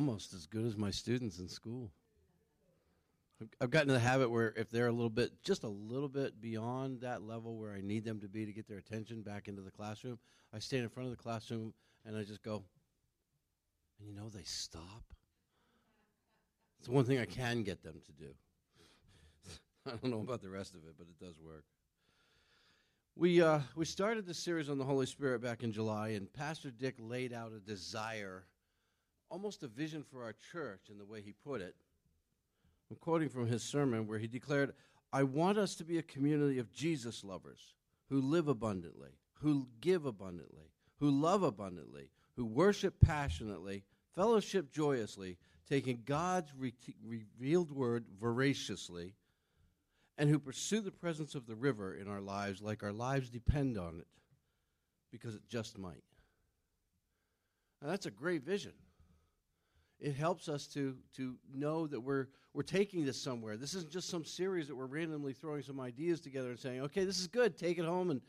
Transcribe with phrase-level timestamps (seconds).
[0.00, 1.90] almost as good as my students in school.
[3.60, 6.40] I've gotten to the habit where if they're a little bit, just a little bit
[6.40, 9.60] beyond that level where I need them to be to get their attention back into
[9.60, 10.18] the classroom,
[10.54, 11.74] I stand in front of the classroom
[12.06, 12.64] and I just go,
[13.98, 15.04] and you know, they stop.
[16.78, 18.30] It's the one thing I can get them to do.
[19.86, 21.64] I don't know about the rest of it, but it does work.
[23.16, 26.70] We, uh, we started this series on the Holy Spirit back in July, and Pastor
[26.70, 28.44] Dick laid out a desire,
[29.30, 31.74] almost a vision for our church in the way he put it.
[32.90, 34.74] I'm quoting from his sermon where he declared,
[35.12, 37.74] I want us to be a community of Jesus lovers
[38.08, 45.38] who live abundantly, who give abundantly, who love abundantly, who worship passionately, fellowship joyously,
[45.68, 46.74] taking God's re-
[47.04, 49.14] revealed word voraciously,
[50.18, 53.78] and who pursue the presence of the river in our lives like our lives depend
[53.78, 54.08] on it,
[55.12, 56.02] because it just might.
[57.80, 58.72] Now, that's a great vision.
[60.00, 63.56] It helps us to, to know that we're, we're taking this somewhere.
[63.56, 67.04] This isn't just some series that we're randomly throwing some ideas together and saying, okay,
[67.04, 68.10] this is good, take it home.
[68.10, 68.22] And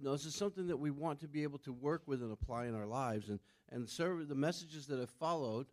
[0.00, 2.66] no, this is something that we want to be able to work with and apply
[2.66, 3.30] in our lives.
[3.30, 5.66] And, and the messages that have followed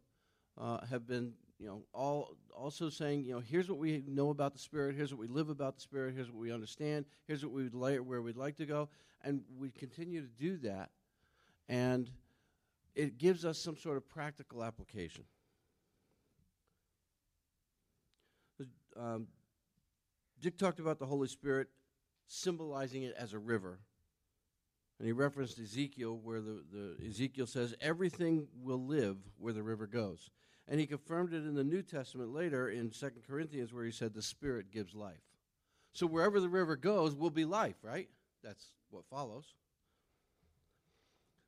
[0.57, 4.53] uh, have been you know, all also saying, you know, here's what we know about
[4.53, 7.53] the Spirit, here's what we live about the Spirit, here's what we understand, here's what
[7.53, 8.89] we would like, where we'd like to go,
[9.23, 10.89] and we continue to do that,
[11.69, 12.09] and
[12.93, 15.23] it gives us some sort of practical application.
[18.99, 19.27] Um,
[20.41, 21.67] Dick talked about the Holy Spirit
[22.27, 23.79] symbolizing it as a river.
[24.99, 29.87] And he referenced Ezekiel, where the, the Ezekiel says, Everything will live where the river
[29.87, 30.29] goes.
[30.67, 34.13] And he confirmed it in the New Testament later in 2 Corinthians, where he said,
[34.13, 35.21] The Spirit gives life.
[35.91, 38.09] So wherever the river goes will be life, right?
[38.43, 39.53] That's what follows.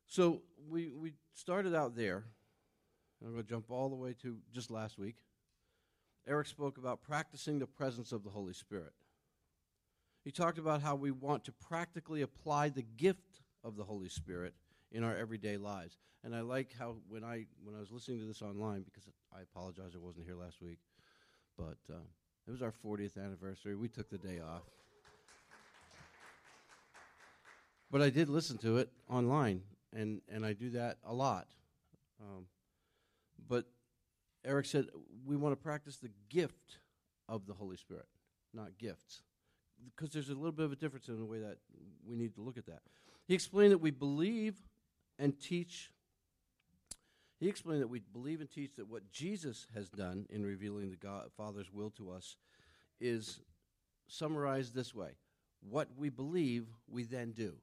[0.08, 2.24] So we, we started out there.
[3.22, 5.16] I'm going to jump all the way to just last week.
[6.28, 8.92] Eric spoke about practicing the presence of the Holy Spirit.
[10.24, 14.54] He talked about how we want to practically apply the gift of the Holy Spirit
[14.92, 15.98] in our everyday lives.
[16.24, 19.42] And I like how when I when I was listening to this online because I
[19.42, 20.80] apologize I wasn't here last week,
[21.58, 22.04] but uh,
[22.46, 23.76] it was our 40th anniversary.
[23.76, 24.64] We took the day off,
[27.90, 29.62] but I did listen to it online,
[29.96, 31.48] and and I do that a lot.
[32.20, 32.48] Um,
[33.48, 33.66] but
[34.48, 34.86] Eric said
[35.26, 36.80] we want to practice the gift
[37.28, 38.06] of the Holy Spirit,
[38.54, 39.22] not gifts,
[39.94, 41.58] because there's a little bit of a difference in the way that
[42.08, 42.80] we need to look at that.
[43.28, 44.56] He explained that we believe
[45.20, 45.92] and teach.
[47.40, 50.96] He explained that we believe and teach that what Jesus has done in revealing the
[50.96, 52.38] God, Father's will to us
[53.02, 53.42] is
[54.08, 55.12] summarized this way
[55.60, 57.56] What we believe, we then do.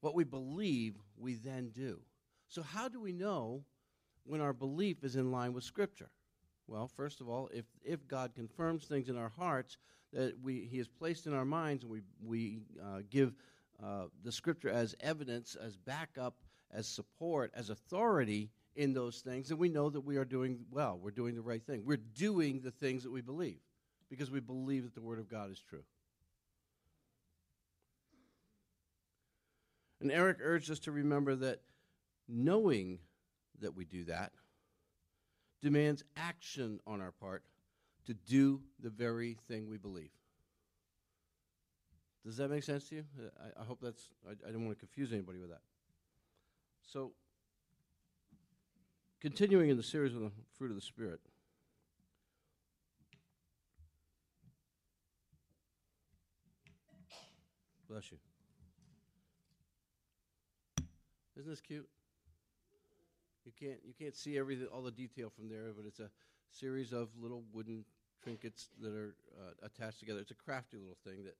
[0.00, 2.00] What we believe, we then do.
[2.48, 3.64] So, how do we know
[4.24, 6.10] when our belief is in line with Scripture?
[6.66, 9.78] Well, first of all, if, if God confirms things in our hearts
[10.12, 13.34] that we, He has placed in our minds, and we, we uh, give
[13.82, 16.36] uh, the scripture as evidence, as backup,
[16.70, 20.98] as support, as authority in those things, and we know that we are doing well.
[21.02, 21.82] We're doing the right thing.
[21.84, 23.58] We're doing the things that we believe
[24.08, 25.84] because we believe that the Word of God is true.
[30.00, 31.60] And Eric urged us to remember that
[32.28, 32.98] knowing
[33.62, 34.32] that we do that
[35.62, 37.42] demands action on our part
[38.06, 40.10] to do the very thing we believe.
[42.24, 43.04] Does that make sense to you?
[43.40, 45.62] I, I hope that's, I, I don't want to confuse anybody with that.
[46.86, 47.12] So,
[49.20, 51.20] continuing in the series on the fruit of the Spirit.
[57.88, 58.18] Bless you.
[61.36, 61.88] Isn't this cute?
[63.44, 66.10] You can't you can't see everything all the detail from there, but it's a
[66.50, 67.84] series of little wooden
[68.22, 70.20] trinkets that are uh, attached together.
[70.20, 71.36] It's a crafty little thing that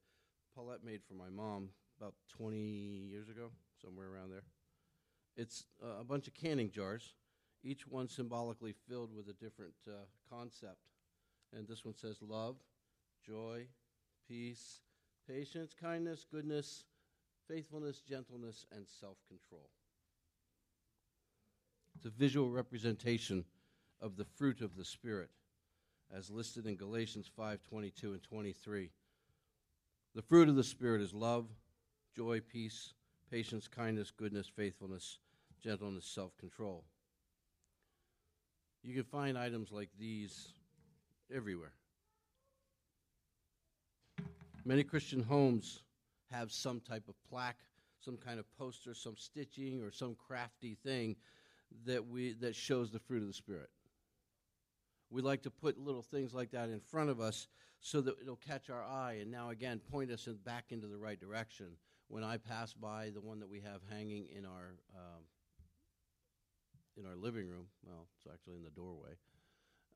[0.54, 4.42] Paulette made for my mom about 20 years ago, somewhere around there.
[5.36, 7.14] It's uh, a bunch of canning jars,
[7.62, 10.78] each one symbolically filled with a different uh, concept.
[11.56, 12.56] And this one says love,
[13.24, 13.66] joy,
[14.28, 14.80] peace,
[15.28, 16.84] patience, kindness, goodness,
[17.48, 19.70] faithfulness, gentleness, and self control.
[21.96, 23.44] It's a visual representation
[24.00, 25.30] of the fruit of the Spirit
[26.14, 28.90] as listed in Galatians 5 22 and 23.
[30.14, 31.46] The fruit of the Spirit is love,
[32.14, 32.92] joy, peace,
[33.30, 35.18] patience, kindness, goodness, faithfulness,
[35.62, 36.84] gentleness, self control.
[38.82, 40.48] You can find items like these
[41.34, 41.72] everywhere.
[44.64, 45.82] Many Christian homes
[46.30, 47.58] have some type of plaque,
[48.00, 51.16] some kind of poster, some stitching, or some crafty thing
[51.86, 53.70] that we that shows the fruit of the spirit.
[55.10, 57.48] We like to put little things like that in front of us
[57.80, 60.98] so that it'll catch our eye and now again point us in, back into the
[60.98, 61.66] right direction.
[62.08, 65.22] When I pass by the one that we have hanging in our um,
[66.96, 69.16] in our living room, well, it's actually in the doorway,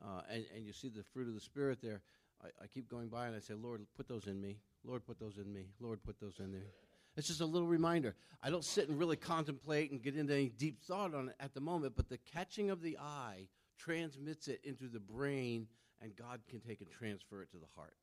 [0.02, 2.02] uh, and and you see the fruit of the spirit there.
[2.43, 4.58] I, I keep going by and I say, Lord, put those in me.
[4.84, 5.67] Lord, put those in me.
[5.81, 6.69] Lord, put those in there.
[7.16, 8.14] It's just a little reminder.
[8.42, 11.54] I don't sit and really contemplate and get into any deep thought on it at
[11.54, 13.48] the moment, but the catching of the eye
[13.78, 15.66] transmits it into the brain,
[16.02, 17.96] and God can take and transfer it to the heart.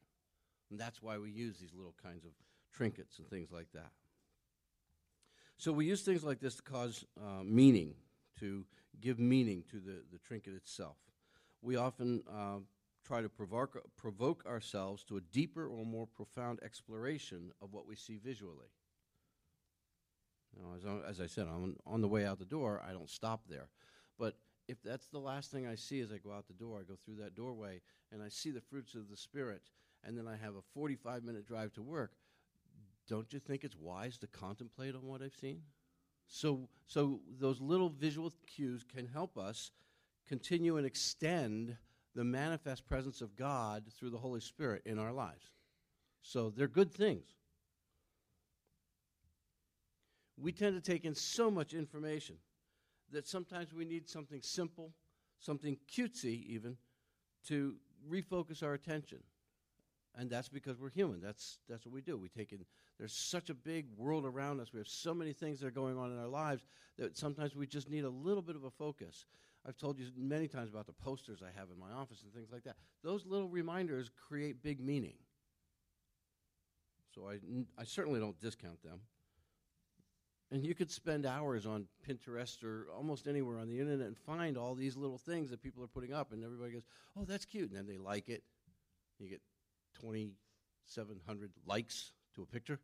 [0.72, 2.32] And that's why we use these little kinds of
[2.74, 3.92] trinkets and things like that.
[5.58, 7.94] So we use things like this to cause uh, meaning,
[8.40, 8.66] to
[9.00, 10.98] give meaning to the, the trinket itself.
[11.62, 12.58] We often uh,
[13.06, 17.96] try to provoke, provoke ourselves to a deeper or more profound exploration of what we
[17.96, 18.68] see visually.
[20.62, 22.82] Know, as, as I said, I'm on the way out the door.
[22.88, 23.70] I don't stop there.
[24.18, 24.36] But
[24.68, 26.96] if that's the last thing I see as I go out the door, I go
[26.96, 29.64] through that doorway and I see the fruits of the Spirit,
[30.04, 32.12] and then I have a 45 minute drive to work,
[33.08, 35.62] don't you think it's wise to contemplate on what I've seen?
[36.28, 39.72] So, so those little visual cues can help us
[40.28, 41.76] continue and extend
[42.16, 45.52] the manifest presence of God through the Holy Spirit in our lives.
[46.22, 47.26] So they're good things
[50.44, 52.36] we tend to take in so much information
[53.14, 54.92] that sometimes we need something simple,
[55.40, 56.76] something cutesy even,
[57.48, 57.76] to
[58.12, 59.20] refocus our attention.
[60.16, 61.22] And that's because we're human.
[61.22, 62.18] That's, that's what we do.
[62.18, 62.60] We take in,
[63.00, 64.74] there's such a big world around us.
[64.74, 66.66] We have so many things that are going on in our lives
[67.00, 69.26] that sometimes we just need a little bit of a focus.
[69.66, 72.52] I've told you many times about the posters I have in my office and things
[72.52, 72.76] like that.
[73.02, 75.16] Those little reminders create big meaning.
[77.16, 77.38] So I,
[77.80, 79.00] I certainly don't discount them.
[80.54, 84.56] And you could spend hours on Pinterest or almost anywhere on the internet and find
[84.56, 86.86] all these little things that people are putting up, and everybody goes,
[87.16, 88.44] "Oh, that's cute," and then they like it.
[89.18, 89.42] You get
[89.96, 92.80] 2,700 likes to a picture.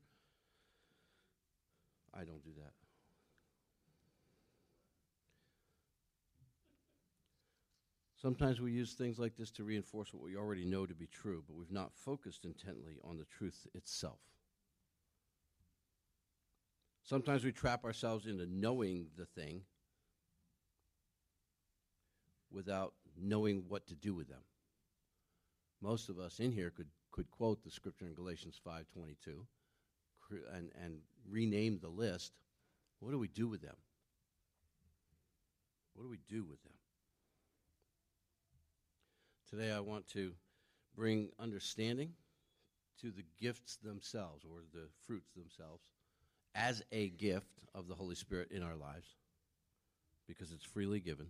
[2.11, 2.73] I don't do that.
[8.15, 11.43] Sometimes we use things like this to reinforce what we already know to be true,
[11.45, 14.38] but we've not focused intently on the truth itself.
[17.09, 19.63] Sometimes we trap ourselves into knowing the thing
[22.51, 24.43] without knowing what to do with them.
[25.81, 29.43] Most of us in here could, could quote the scripture in Galatians 5:22
[30.53, 32.33] and, and rename the list.
[32.99, 33.77] What do we do with them?
[35.95, 36.77] What do we do with them?
[39.49, 40.35] Today I want to
[40.95, 42.13] bring understanding
[43.01, 45.89] to the gifts themselves or the fruits themselves
[46.55, 49.07] as a gift of the Holy Spirit in our lives
[50.27, 51.27] because it's freely given.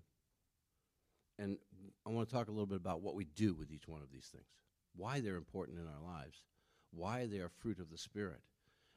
[1.37, 1.57] And
[2.05, 4.11] I want to talk a little bit about what we do with each one of
[4.11, 4.49] these things,
[4.95, 6.43] why they're important in our lives,
[6.91, 8.41] why they are fruit of the Spirit,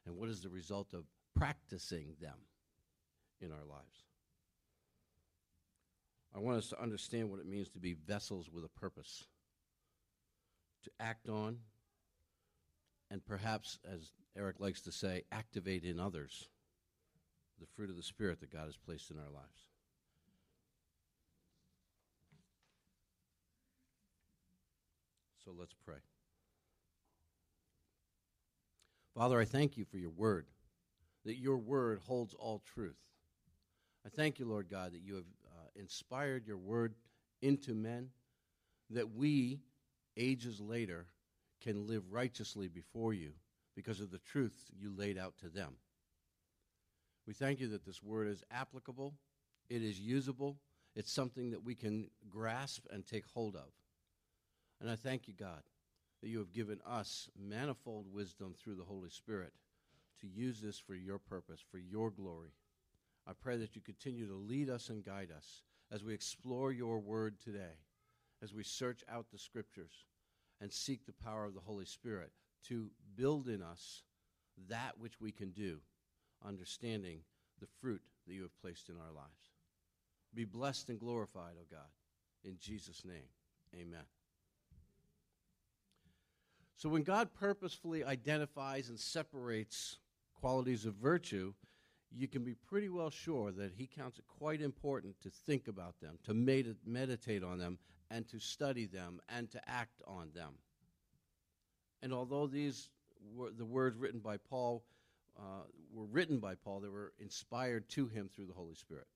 [0.04, 1.04] and what is the result of
[1.36, 2.38] practicing them
[3.40, 4.04] in our lives.
[6.34, 9.24] I want us to understand what it means to be vessels with a purpose,
[10.84, 11.58] to act on,
[13.12, 16.48] and perhaps, as Eric likes to say, activate in others
[17.60, 19.66] the fruit of the Spirit that God has placed in our lives.
[25.44, 25.96] So let's pray.
[29.14, 30.46] Father, I thank you for your word,
[31.26, 32.96] that your word holds all truth.
[34.06, 36.94] I thank you, Lord God, that you have uh, inspired your word
[37.42, 38.08] into men,
[38.88, 39.60] that we,
[40.16, 41.08] ages later,
[41.62, 43.32] can live righteously before you
[43.74, 45.76] because of the truth you laid out to them.
[47.26, 49.14] We thank you that this word is applicable,
[49.70, 50.56] it is usable,
[50.96, 53.70] it's something that we can grasp and take hold of.
[54.80, 55.62] And I thank you, God,
[56.20, 59.52] that you have given us manifold wisdom through the Holy Spirit
[60.20, 62.54] to use this for your purpose, for your glory.
[63.26, 66.98] I pray that you continue to lead us and guide us as we explore your
[66.98, 67.78] word today,
[68.42, 70.06] as we search out the scriptures
[70.62, 72.30] and seek the power of the Holy Spirit
[72.68, 74.04] to build in us
[74.68, 75.80] that which we can do,
[76.46, 77.18] understanding
[77.60, 79.50] the fruit that you have placed in our lives.
[80.32, 81.90] Be blessed and glorified, O God.
[82.44, 83.28] In Jesus' name,
[83.74, 84.04] amen.
[86.76, 89.98] So, when God purposefully identifies and separates
[90.40, 91.54] qualities of virtue,
[92.10, 96.00] you can be pretty well sure that He counts it quite important to think about
[96.00, 97.78] them, to med- meditate on them,
[98.12, 100.52] and to study them, and to act on them.
[102.02, 102.90] And although these
[103.34, 104.84] were the words written by Paul
[105.38, 105.64] uh,
[105.94, 109.06] were written by Paul, they were inspired to him through the Holy Spirit.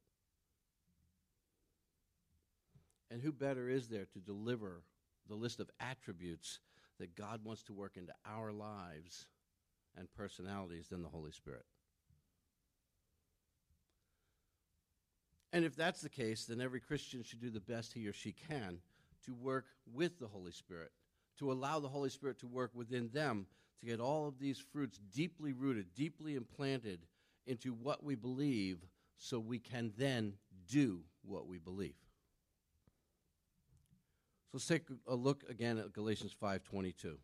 [3.11, 4.83] And who better is there to deliver
[5.29, 6.61] the list of attributes
[6.99, 9.27] that God wants to work into our lives
[9.97, 11.65] and personalities than the Holy Spirit?
[15.53, 18.33] And if that's the case, then every Christian should do the best he or she
[18.33, 18.79] can
[19.25, 20.93] to work with the Holy Spirit,
[21.39, 23.47] to allow the Holy Spirit to work within them,
[23.81, 27.07] to get all of these fruits deeply rooted, deeply implanted
[27.47, 28.79] into what we believe,
[29.19, 30.35] so we can then
[30.69, 31.95] do what we believe.
[34.47, 37.19] So let's take a look again at Galatians 5:22.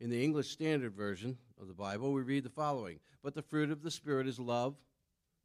[0.00, 3.70] In the English Standard Version of the Bible, we read the following: "But the fruit
[3.70, 4.76] of the Spirit is love,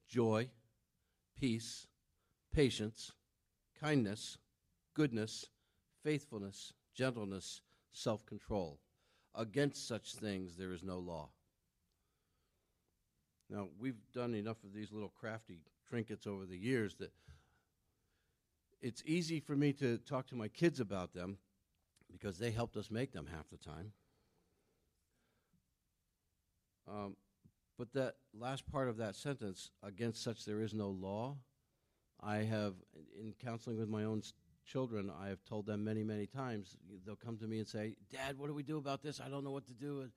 [0.08, 0.50] joy,
[1.44, 1.88] peace,
[2.54, 3.12] patience,
[3.78, 4.38] kindness,
[4.94, 5.50] goodness,
[6.02, 7.60] faithfulness, gentleness,
[7.92, 8.80] self-control.
[9.36, 11.32] Against such things there is no law."
[13.50, 17.12] Now, we've done enough of these little crafty trinkets over the years that
[18.80, 21.40] it's easy for me to talk to my kids about them
[22.10, 23.92] because they helped us make them half the time.
[26.88, 27.18] Um,
[27.78, 31.38] but that last part of that sentence, against such there is no law,
[32.22, 32.76] I have,
[33.20, 34.22] in counseling with my own
[34.66, 38.38] children, I have told them many, many times, they'll come to me and say, Dad,
[38.38, 39.20] what do we do about this?
[39.20, 40.10] I don't know what to do.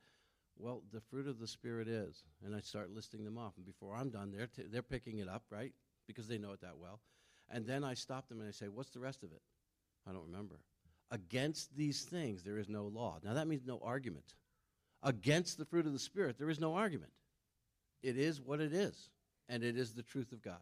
[0.58, 2.22] Well, the fruit of the Spirit is.
[2.44, 3.54] And I start listing them off.
[3.56, 5.72] And before I'm done, they're, t- they're picking it up, right?
[6.06, 7.00] Because they know it that well.
[7.50, 9.42] And then I stop them and I say, What's the rest of it?
[10.08, 10.60] I don't remember.
[11.10, 13.18] Against these things, there is no law.
[13.22, 14.34] Now, that means no argument.
[15.02, 17.12] Against the fruit of the Spirit, there is no argument.
[18.02, 19.10] It is what it is,
[19.48, 20.60] and it is the truth of God.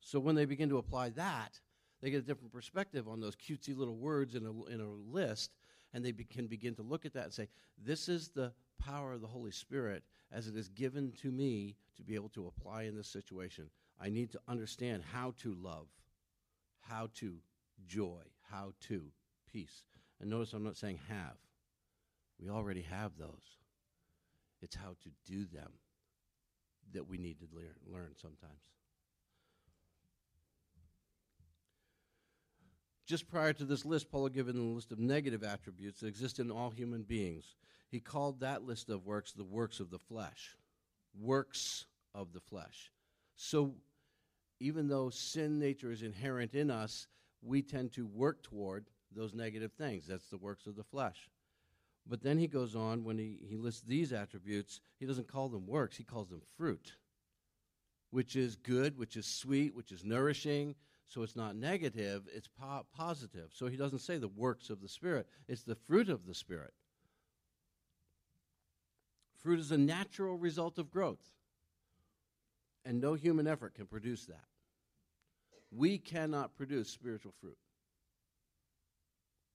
[0.00, 1.60] So when they begin to apply that,
[2.00, 5.50] they get a different perspective on those cutesy little words in a, in a list,
[5.92, 9.12] and they be, can begin to look at that and say, This is the power
[9.12, 12.84] of the Holy Spirit as it is given to me to be able to apply
[12.84, 13.68] in this situation.
[14.00, 15.88] I need to understand how to love,
[16.80, 17.34] how to
[17.86, 19.02] joy, how to
[19.52, 19.84] peace.
[20.20, 21.36] And notice I'm not saying have.
[22.40, 23.59] We already have those.
[24.60, 25.72] It's how to do them
[26.92, 28.60] that we need to lear- learn sometimes.
[33.06, 36.38] Just prior to this list, Paul had given a list of negative attributes that exist
[36.38, 37.56] in all human beings.
[37.88, 40.56] He called that list of works the works of the flesh.
[41.18, 42.92] Works of the flesh.
[43.34, 43.74] So
[44.60, 47.08] even though sin nature is inherent in us,
[47.42, 50.06] we tend to work toward those negative things.
[50.06, 51.28] That's the works of the flesh.
[52.06, 55.66] But then he goes on, when he, he lists these attributes, he doesn't call them
[55.66, 56.96] works, he calls them fruit,
[58.10, 60.74] which is good, which is sweet, which is nourishing.
[61.08, 63.50] So it's not negative, it's po- positive.
[63.52, 66.72] So he doesn't say the works of the Spirit, it's the fruit of the Spirit.
[69.40, 71.32] Fruit is a natural result of growth,
[72.84, 74.44] and no human effort can produce that.
[75.70, 77.56] We cannot produce spiritual fruit.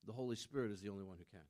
[0.08, 1.46] The Holy Spirit is the only one who can.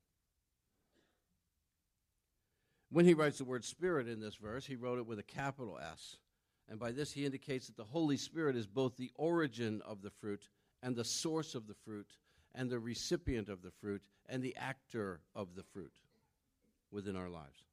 [2.90, 5.78] When he writes the word Spirit in this verse, he wrote it with a capital
[5.78, 6.16] S.
[6.68, 10.10] And by this, he indicates that the Holy Spirit is both the origin of the
[10.10, 10.48] fruit
[10.82, 12.16] and the source of the fruit
[12.54, 15.92] and the recipient of the fruit and the actor of the fruit
[16.90, 17.64] within our lives.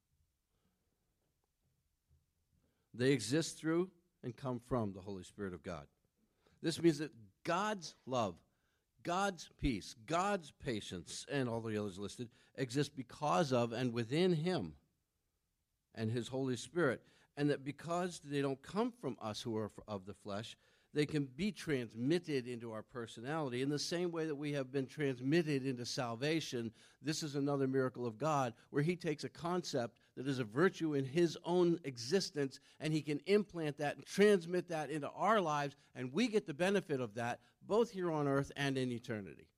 [2.92, 3.90] They exist through
[4.22, 5.86] and come from the Holy Spirit of God.
[6.62, 8.36] This means that God's love,
[9.02, 14.74] God's peace, God's patience, and all the others listed exist because of and within Him
[15.94, 17.02] and His Holy Spirit.
[17.36, 20.56] And that because they don't come from us who are of the flesh,
[20.94, 24.86] they can be transmitted into our personality in the same way that we have been
[24.86, 26.70] transmitted into salvation.
[27.02, 30.94] This is another miracle of God where He takes a concept that is a virtue
[30.94, 35.74] in His own existence and He can implant that and transmit that into our lives,
[35.96, 39.48] and we get the benefit of that both here on earth and in eternity.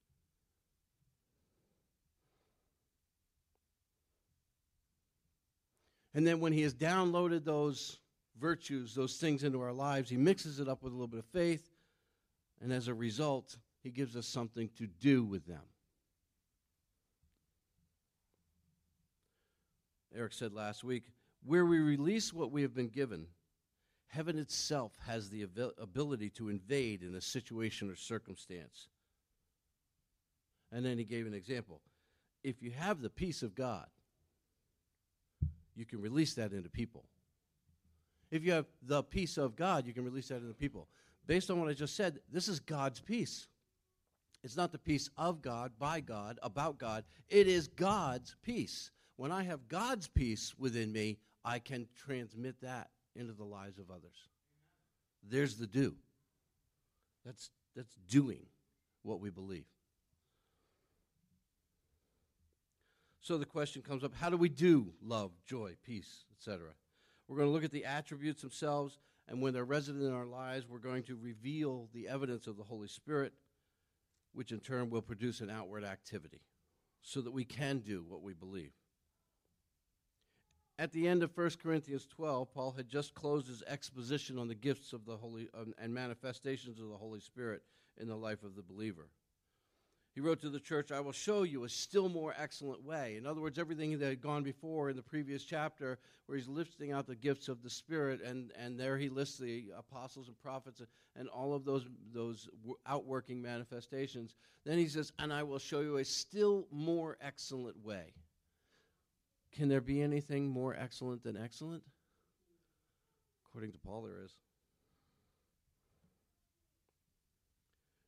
[6.16, 7.98] And then when He has downloaded those
[8.40, 10.10] virtues, those things into our lives.
[10.10, 11.70] He mixes it up with a little bit of faith,
[12.60, 15.62] and as a result, he gives us something to do with them.
[20.14, 21.04] Eric said last week
[21.44, 23.26] where we release what we have been given,
[24.08, 25.46] heaven itself has the
[25.78, 28.88] ability to invade in a situation or circumstance.
[30.72, 31.80] And then he gave an example.
[32.42, 33.86] If you have the peace of God,
[35.76, 37.04] you can release that into people.
[38.30, 40.88] If you have the peace of God, you can release that into people.
[41.26, 43.46] Based on what I just said, this is God's peace.
[44.42, 47.04] It's not the peace of God, by God, about God.
[47.28, 48.90] It is God's peace.
[49.16, 53.90] When I have God's peace within me, I can transmit that into the lives of
[53.90, 54.28] others.
[55.28, 55.94] There's the do.
[57.24, 58.46] That's that's doing
[59.02, 59.66] what we believe.
[63.26, 66.68] So the question comes up how do we do love, joy, peace, etc.?
[67.26, 70.64] We're going to look at the attributes themselves, and when they're resident in our lives,
[70.68, 73.32] we're going to reveal the evidence of the Holy Spirit,
[74.32, 76.42] which in turn will produce an outward activity
[77.02, 78.70] so that we can do what we believe.
[80.78, 84.54] At the end of 1 Corinthians 12, Paul had just closed his exposition on the
[84.54, 87.62] gifts of the Holy um, and manifestations of the Holy Spirit
[88.00, 89.08] in the life of the believer.
[90.16, 93.16] He wrote to the church, I will show you a still more excellent way.
[93.18, 96.90] In other words, everything that had gone before in the previous chapter, where he's listing
[96.90, 100.80] out the gifts of the Spirit, and, and there he lists the apostles and prophets
[101.16, 102.48] and all of those, those
[102.86, 104.34] outworking manifestations.
[104.64, 108.14] Then he says, And I will show you a still more excellent way.
[109.52, 111.82] Can there be anything more excellent than excellent?
[113.50, 114.32] According to Paul, there is.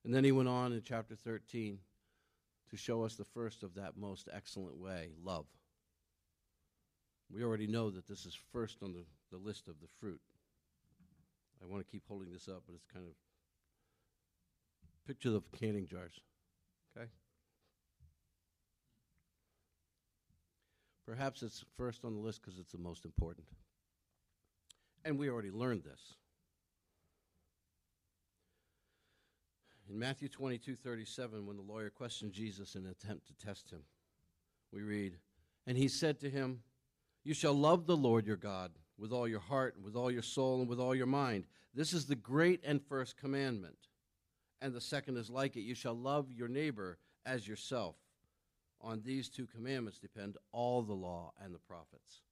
[0.06, 1.80] And then he went on in chapter 13
[2.70, 5.46] to show us the first of that most excellent way love.
[7.30, 10.20] We already know that this is first on the, the list of the fruit.
[11.62, 13.12] I want to keep holding this up, but it's kind of
[15.06, 16.20] picture the canning jars.
[16.96, 17.08] Okay?
[21.06, 23.46] Perhaps it's first on the list because it's the most important.
[25.04, 26.14] And we already learned this.
[29.88, 33.80] In Matthew 22 37, when the lawyer questioned Jesus in an attempt to test him,
[34.70, 35.16] we read,
[35.66, 36.60] And he said to him,
[37.24, 40.22] You shall love the Lord your God with all your heart, and with all your
[40.22, 41.44] soul, and with all your mind.
[41.72, 43.78] This is the great and first commandment.
[44.60, 47.96] And the second is like it you shall love your neighbor as yourself.
[48.80, 52.22] On these two commandments depend all the law and the prophets.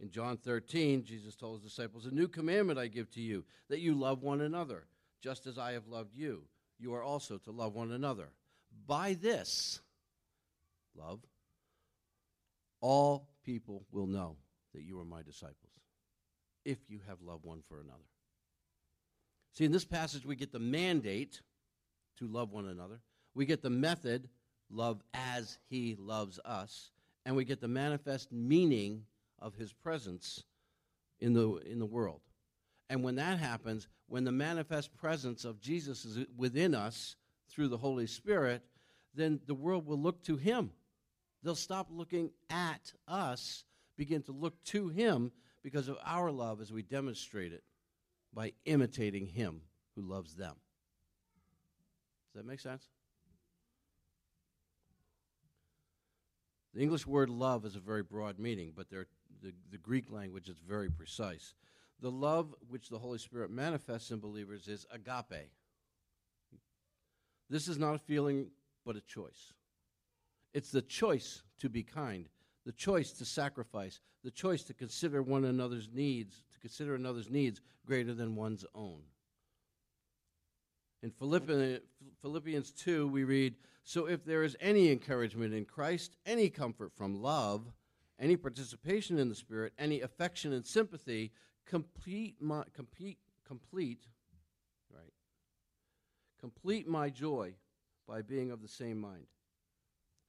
[0.00, 3.80] In John 13, Jesus told his disciples, A new commandment I give to you, that
[3.80, 4.86] you love one another
[5.24, 6.42] just as I have loved you,
[6.78, 8.28] you are also to love one another.
[8.86, 9.80] By this,
[10.94, 11.20] love,
[12.82, 14.36] all people will know
[14.74, 15.72] that you are my disciples,
[16.66, 18.04] if you have love one for another.
[19.54, 21.40] See, in this passage, we get the mandate
[22.18, 23.00] to love one another,
[23.34, 24.28] we get the method,
[24.68, 26.90] love as he loves us,
[27.24, 29.04] and we get the manifest meaning
[29.38, 30.44] of his presence
[31.18, 32.20] in the, in the world.
[32.90, 37.16] And when that happens, when the manifest presence of Jesus is within us
[37.48, 38.62] through the Holy Spirit,
[39.14, 40.70] then the world will look to Him.
[41.42, 43.64] They'll stop looking at us,
[43.96, 47.62] begin to look to Him because of our love as we demonstrate it
[48.32, 49.62] by imitating Him
[49.94, 50.54] who loves them.
[52.32, 52.88] Does that make sense?
[56.74, 59.06] The English word love is a very broad meaning, but the,
[59.70, 61.54] the Greek language is very precise.
[62.00, 65.50] The love which the Holy Spirit manifests in believers is agape.
[67.48, 68.48] This is not a feeling,
[68.84, 69.52] but a choice.
[70.52, 72.28] It's the choice to be kind,
[72.64, 77.60] the choice to sacrifice, the choice to consider one another's needs, to consider another's needs
[77.86, 79.00] greater than one's own.
[81.02, 86.92] In Philippians 2, we read So if there is any encouragement in Christ, any comfort
[86.96, 87.72] from love,
[88.18, 91.32] any participation in the Spirit, any affection and sympathy,
[91.66, 94.06] complete my complete complete
[94.90, 95.12] right
[96.40, 97.54] complete my joy
[98.06, 99.26] by being of the same mind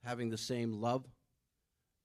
[0.04, 1.04] having the same love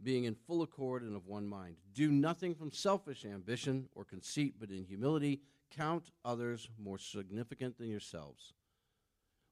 [0.04, 1.76] being in full accord and of one mind.
[1.94, 5.42] Do nothing from selfish ambition or conceit but in humility
[5.76, 8.54] count others more significant than yourselves.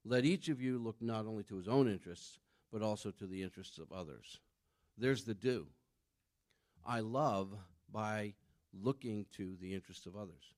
[0.04, 2.40] Let each of you look not only to his own interests
[2.72, 4.40] but also to the interests of others.
[4.98, 5.68] There's the do.
[6.86, 7.54] I love
[7.92, 8.34] by
[8.74, 10.54] looking to the interests of others.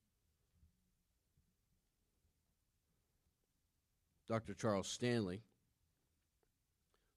[4.27, 4.53] Dr.
[4.53, 5.41] Charles Stanley,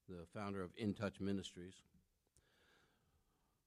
[0.09, 1.75] the founder of In Touch Ministries,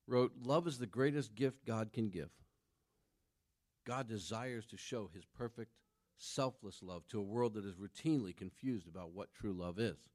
[0.05, 2.29] wrote Love is the greatest gift God can give.
[3.85, 5.71] God desires to show his perfect,
[6.17, 10.09] selfless love to a world that is routinely confused about what true love is.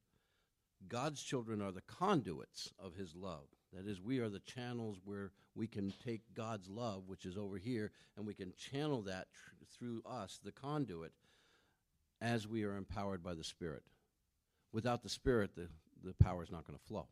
[0.87, 3.46] God's children are the conduits of his love.
[3.72, 7.56] That is, we are the channels where we can take God's love, which is over
[7.56, 11.12] here, and we can channel that tr- through us, the conduit,
[12.20, 13.82] as we are empowered by the Spirit.
[14.72, 15.68] Without the Spirit, the,
[16.04, 17.06] the power is not going to flow.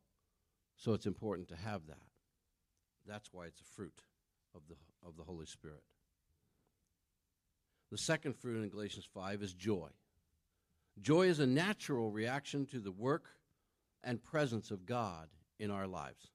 [0.77, 1.99] So it's important to have that.
[3.07, 4.03] That's why it's a fruit
[4.55, 5.83] of the, of the Holy Spirit.
[7.91, 9.89] The second fruit in Galatians 5 is joy.
[11.01, 13.25] Joy is a natural reaction to the work
[14.05, 16.31] and presence of God in our lives.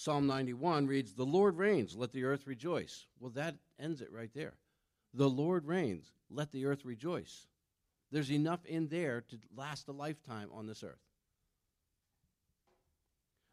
[0.00, 3.04] Psalm 91 reads, The Lord reigns, let the earth rejoice.
[3.18, 4.54] Well, that ends it right there.
[5.12, 7.48] The Lord reigns, let the earth rejoice.
[8.10, 11.02] There's enough in there to last a lifetime on this earth.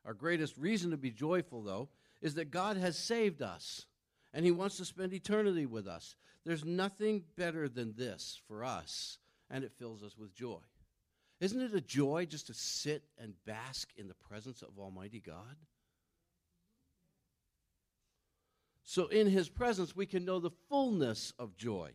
[0.05, 1.89] Our greatest reason to be joyful, though,
[2.21, 3.85] is that God has saved us
[4.33, 6.15] and He wants to spend eternity with us.
[6.45, 9.17] There's nothing better than this for us,
[9.49, 10.61] and it fills us with joy.
[11.41, 15.57] Isn't it a joy just to sit and bask in the presence of Almighty God?
[18.89, 21.91] So, in His presence, we can know the fullness of joy.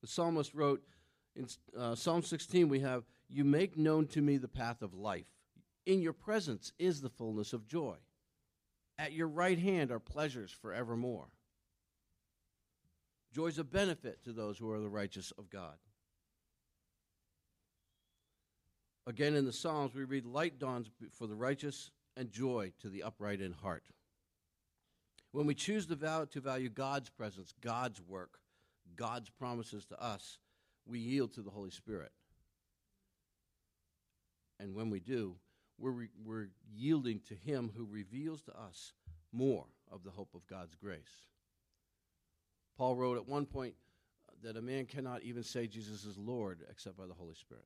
[0.00, 0.82] The psalmist wrote
[1.36, 1.46] in
[1.78, 5.28] uh, Psalm 16, we have, You make known to me the path of life.
[5.86, 7.94] In your presence is the fullness of joy.
[8.98, 11.28] At your right hand are pleasures forevermore.
[13.32, 15.76] Joy is a benefit to those who are the righteous of God.
[19.06, 23.04] Again, in the Psalms, we read, Light dawns for the righteous and joy to the
[23.04, 23.84] upright in heart.
[25.32, 28.38] When we choose to, value, to value God's presence, God's work,
[28.96, 30.38] God's promises to us,
[30.86, 32.10] we yield to the Holy Spirit.
[34.58, 35.36] And when we do,
[35.78, 38.92] we're, re- we're yielding to Him who reveals to us
[39.32, 41.26] more of the hope of God's grace.
[42.76, 43.74] Paul wrote at one point
[44.42, 47.64] that a man cannot even say Jesus is Lord except by the Holy Spirit.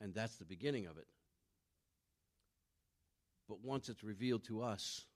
[0.00, 1.06] And that's the beginning of it.
[3.48, 5.06] But once it's revealed to us,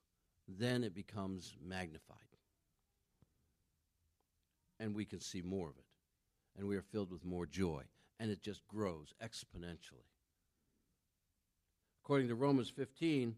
[0.57, 2.17] then it becomes magnified.
[4.79, 5.85] And we can see more of it.
[6.57, 7.83] And we are filled with more joy.
[8.19, 10.07] And it just grows exponentially.
[12.03, 13.35] According to Romans 15,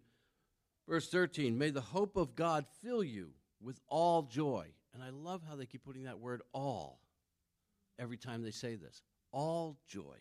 [0.88, 4.68] verse 13, may the hope of God fill you with all joy.
[4.94, 7.00] And I love how they keep putting that word all
[8.00, 9.02] every time they say this.
[9.32, 10.18] All joy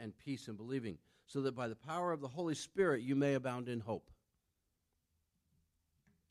[0.00, 3.34] and peace in believing, so that by the power of the Holy Spirit you may
[3.34, 4.10] abound in hope.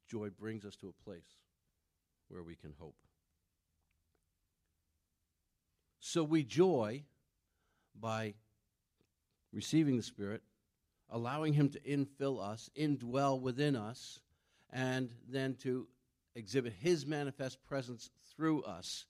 [0.08, 1.38] Joy brings us to a place
[2.30, 2.96] where we can hope.
[6.00, 7.04] So we joy
[8.00, 8.36] by
[9.52, 10.42] receiving the Spirit,
[11.10, 14.20] allowing Him to infill us, indwell within us,
[14.72, 15.88] and then to
[16.36, 19.06] exhibit His manifest presence through us.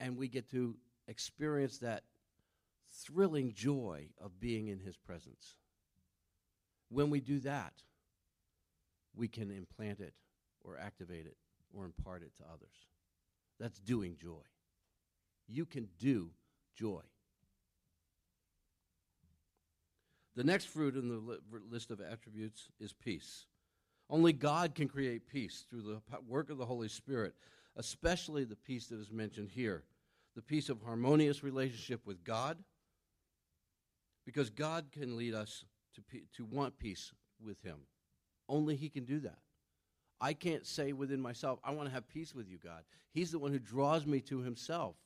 [0.00, 2.02] And we get to experience that
[2.90, 5.54] thrilling joy of being in His presence.
[6.88, 7.74] When we do that,
[9.14, 10.14] we can implant it
[10.64, 11.36] or activate it
[11.72, 12.88] or impart it to others.
[13.60, 14.42] That's doing joy.
[15.46, 16.30] You can do
[16.76, 17.02] joy.
[20.36, 21.38] The next fruit in the li-
[21.70, 23.46] list of attributes is peace.
[24.10, 27.34] Only God can create peace through the work of the Holy Spirit,
[27.76, 29.84] especially the peace that is mentioned here
[30.34, 32.58] the peace of harmonious relationship with God,
[34.26, 36.02] because God can lead us to,
[36.36, 37.12] to want peace
[37.44, 37.78] with Him.
[38.48, 39.38] Only He can do that.
[40.24, 42.82] I can't say within myself, I want to have peace with you, God.
[43.12, 44.96] He's the one who draws me to Himself.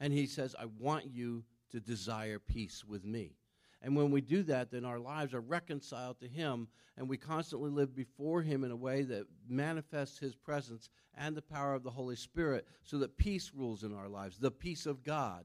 [0.00, 3.36] And He says, I want you to desire peace with me.
[3.82, 7.68] And when we do that, then our lives are reconciled to Him, and we constantly
[7.68, 11.90] live before Him in a way that manifests His presence and the power of the
[11.90, 14.38] Holy Spirit so that peace rules in our lives.
[14.38, 15.44] The peace of God,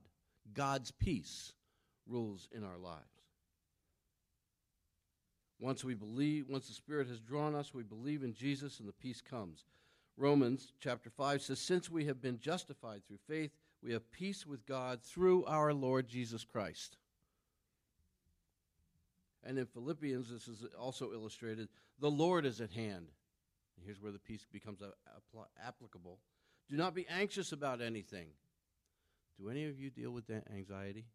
[0.53, 1.51] God's peace,
[2.07, 3.12] rules in our lives.
[5.63, 8.91] Once we believe, once the Spirit has drawn us, we believe in Jesus and the
[8.91, 9.63] peace comes.
[10.17, 14.65] Romans chapter 5 says, Since we have been justified through faith, we have peace with
[14.65, 16.97] God through our Lord Jesus Christ.
[19.41, 23.07] And in Philippians, this is also illustrated the Lord is at hand.
[23.77, 24.81] And here's where the peace becomes
[25.65, 26.19] applicable.
[26.69, 28.27] Do not be anxious about anything.
[29.39, 31.05] Do any of you deal with that anxiety?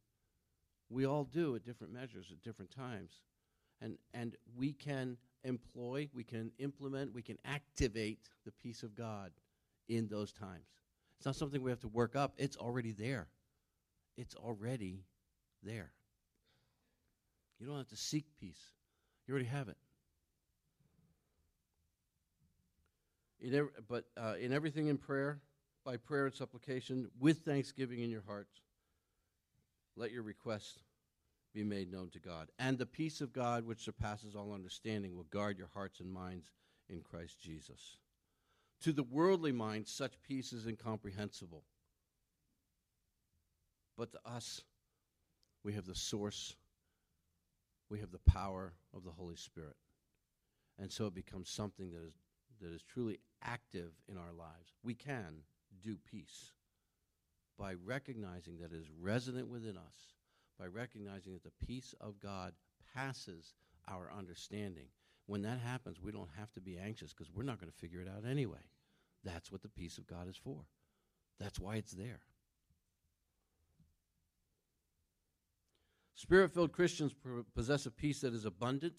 [0.88, 3.12] We all do at different measures at different times.
[3.80, 9.30] And, and we can employ, we can implement, we can activate the peace of God
[9.88, 10.66] in those times.
[11.16, 13.28] It's not something we have to work up, it's already there.
[14.16, 15.04] It's already
[15.62, 15.92] there.
[17.60, 18.62] You don't have to seek peace,
[19.26, 19.76] you already have it.
[23.40, 25.40] In every, but uh, in everything in prayer,
[25.84, 28.60] by prayer and supplication, with thanksgiving in your hearts,
[29.96, 30.78] let your requests
[31.54, 32.50] be made known to God.
[32.58, 36.50] And the peace of God, which surpasses all understanding, will guard your hearts and minds
[36.88, 37.98] in Christ Jesus.
[38.82, 41.64] To the worldly mind, such peace is incomprehensible.
[43.96, 44.62] But to us,
[45.64, 46.54] we have the source,
[47.90, 49.76] we have the power of the Holy Spirit.
[50.78, 52.12] And so it becomes something that is,
[52.60, 54.74] that is truly active in our lives.
[54.84, 55.42] We can
[55.82, 56.52] do peace
[57.58, 60.14] by recognizing that it is resident within us
[60.58, 62.52] by recognizing that the peace of God
[62.94, 63.54] passes
[63.88, 64.86] our understanding.
[65.26, 68.00] When that happens, we don't have to be anxious because we're not going to figure
[68.00, 68.58] it out anyway.
[69.24, 70.64] That's what the peace of God is for.
[71.38, 72.20] That's why it's there.
[76.14, 77.14] Spirit filled Christians
[77.54, 78.94] possess a peace that is abundant,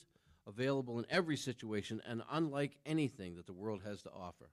[0.47, 4.51] available in every situation, and unlike anything that the world has to offer.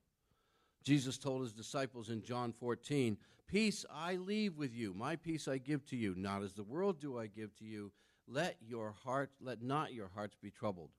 [0.87, 3.17] Jesus told his disciples in John 14,
[3.49, 7.01] Peace I leave with you, my peace I give to you, not as the world
[7.01, 7.91] do I give to you.
[8.29, 10.91] Let your heart, let not your hearts be troubled,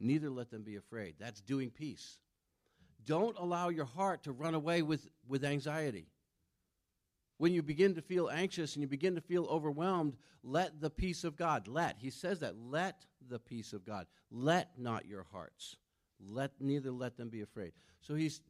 [0.00, 1.14] neither let them be afraid.
[1.20, 2.18] That's doing peace.
[3.04, 6.08] Don't allow your heart to run away with, with anxiety.
[7.36, 11.22] When you begin to feel anxious and you begin to feel overwhelmed, let the peace
[11.22, 15.76] of God, let, he says that, let the peace of God, let not your hearts,
[16.20, 17.72] let neither let them be afraid.
[18.00, 18.40] So he's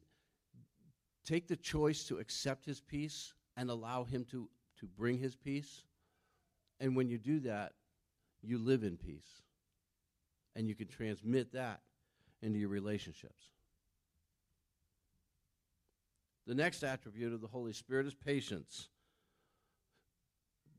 [1.25, 5.83] take the choice to accept his peace and allow him to, to bring his peace.
[6.79, 7.73] And when you do that,
[8.41, 9.43] you live in peace.
[10.55, 11.81] And you can transmit that
[12.41, 13.45] into your relationships.
[16.47, 18.89] The next attribute of the Holy Spirit is patience.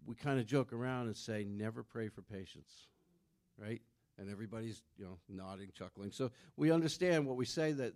[0.04, 2.88] We kind of joke around and say, never pray for patience,
[3.56, 3.80] right?
[4.18, 6.10] And everybody's, you know, nodding, chuckling.
[6.10, 7.94] So we understand what we say that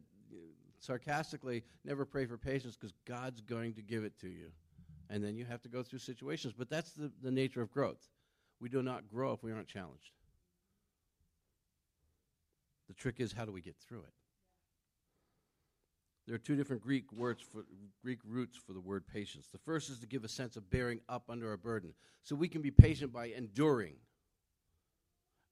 [0.85, 4.51] sarcastically, never pray for patience because God's going to give it to you.
[5.11, 6.55] And then you have to go through situations.
[6.57, 8.09] But that's the, the nature of growth.
[8.61, 10.13] We do not grow if we aren't challenged.
[12.89, 14.13] The trick is, how do we get through it?
[16.27, 17.67] There are two different Greek words for
[18.03, 19.49] Greek roots for the word patience.
[19.53, 21.93] The first is to give a sense of bearing up under a burden.
[22.23, 23.97] So we can be patient by enduring.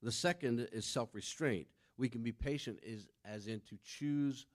[0.02, 1.66] The second is self-restraint.
[1.98, 4.46] We can be patient is as in to choose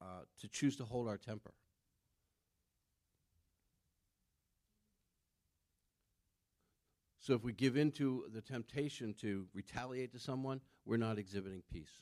[0.00, 1.52] uh, to choose to hold our temper.
[7.28, 11.62] So if we give in to the temptation to retaliate to someone, we're not exhibiting
[11.70, 11.92] peace.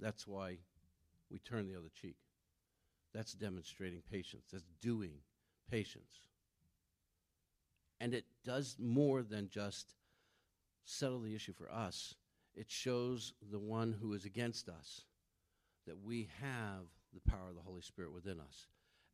[0.00, 0.58] That's why
[1.30, 2.16] we turn the other cheek.
[3.14, 4.46] That's demonstrating patience.
[4.52, 5.18] That's doing
[5.70, 6.26] patience.
[8.00, 9.94] And it does more than just
[10.84, 12.14] settle the issue for us,
[12.54, 15.02] it shows the one who is against us
[15.86, 18.66] that we have the power of the Holy Spirit within us.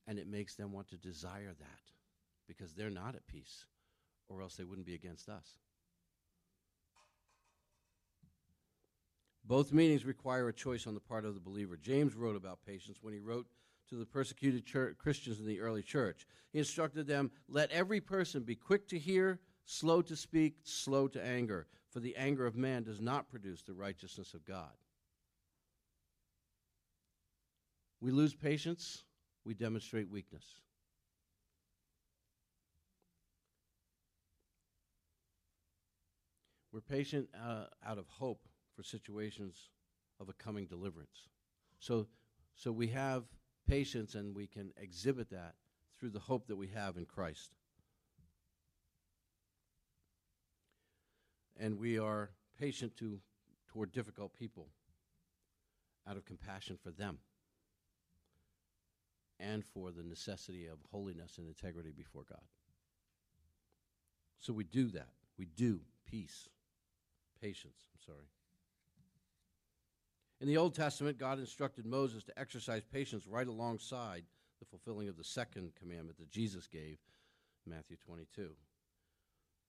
[0.06, 1.92] And it makes them want to desire that
[2.48, 3.66] because they're not at peace,
[4.28, 5.58] or else they wouldn't be against us.
[9.44, 11.76] Both meanings require a choice on the part of the believer.
[11.76, 13.46] James wrote about patience when he wrote
[13.88, 16.26] to the persecuted church, Christians in the early church.
[16.52, 21.22] He instructed them let every person be quick to hear, slow to speak, slow to
[21.22, 24.72] anger, for the anger of man does not produce the righteousness of God.
[28.02, 29.04] We lose patience,
[29.44, 30.42] we demonstrate weakness.
[36.72, 38.42] We're patient uh, out of hope
[38.74, 39.68] for situations
[40.18, 41.28] of a coming deliverance.
[41.78, 42.08] So,
[42.56, 43.22] so we have
[43.68, 45.54] patience and we can exhibit that
[46.00, 47.52] through the hope that we have in Christ.
[51.56, 53.20] And we are patient to,
[53.68, 54.66] toward difficult people
[56.08, 57.18] out of compassion for them
[59.42, 62.42] and for the necessity of holiness and integrity before God.
[64.38, 65.08] So we do that.
[65.38, 66.48] We do peace,
[67.40, 68.26] patience, I'm sorry.
[70.40, 74.24] In the Old Testament, God instructed Moses to exercise patience right alongside
[74.58, 76.98] the fulfilling of the second commandment that Jesus gave,
[77.66, 78.50] Matthew 22.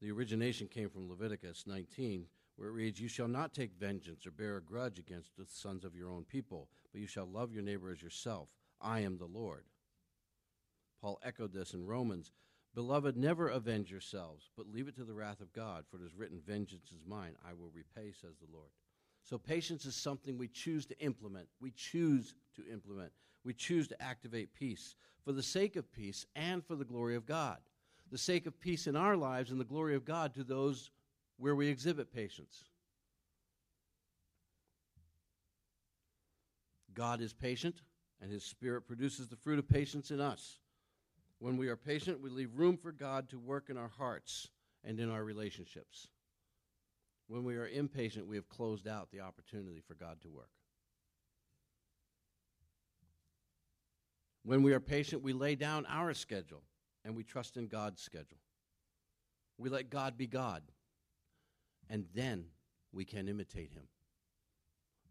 [0.01, 4.31] The origination came from Leviticus 19, where it reads, You shall not take vengeance or
[4.31, 7.63] bear a grudge against the sons of your own people, but you shall love your
[7.63, 8.49] neighbor as yourself.
[8.83, 9.63] I am the Lord.
[11.01, 12.31] Paul echoed this in Romans.
[12.75, 16.15] Beloved, never avenge yourselves, but leave it to the wrath of God, for it is
[16.15, 18.69] written, Vengeance is mine, I will repay, says the Lord.
[19.23, 21.47] So patience is something we choose to implement.
[21.61, 23.11] We choose to implement.
[23.43, 27.25] We choose to activate peace for the sake of peace and for the glory of
[27.25, 27.57] God.
[28.11, 30.91] The sake of peace in our lives and the glory of God to those
[31.37, 32.65] where we exhibit patience.
[36.93, 37.81] God is patient,
[38.23, 40.59] and his Spirit produces the fruit of patience in us.
[41.39, 44.47] When we are patient, we leave room for God to work in our hearts
[44.81, 46.07] and in our relationships.
[47.27, 50.49] When we are impatient, we have closed out the opportunity for God to work.
[54.43, 56.63] When we are patient, we lay down our schedule
[57.03, 58.39] and we trust in God's schedule.
[59.57, 60.63] We let God be God,
[61.89, 62.45] and then
[62.93, 63.87] we can imitate Him.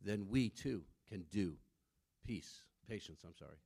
[0.03, 1.57] Then we too can do
[2.27, 3.57] peace, patience, I'm sorry.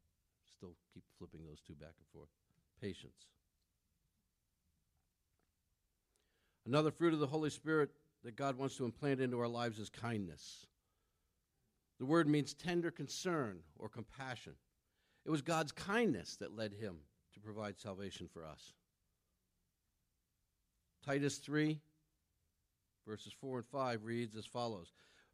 [0.56, 2.28] Still keep flipping those two back and forth.
[2.80, 3.26] Patience.
[6.64, 7.90] Another fruit of the Holy Spirit
[8.22, 10.66] that God wants to implant into our lives is kindness.
[11.98, 14.52] The word means tender concern or compassion.
[15.24, 16.96] It was God's kindness that led him
[17.34, 18.74] to provide salvation for us.
[21.04, 21.80] Titus 3,
[23.08, 24.92] verses 4 and 5 reads as follows